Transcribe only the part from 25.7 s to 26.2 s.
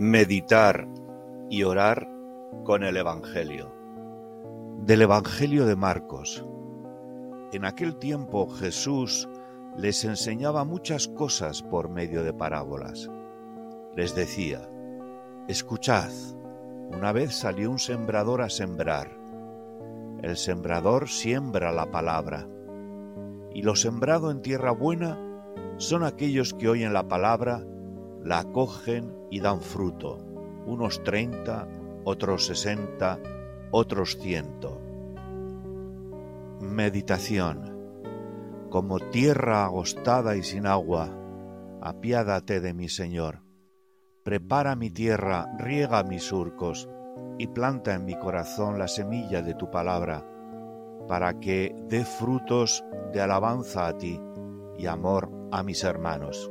son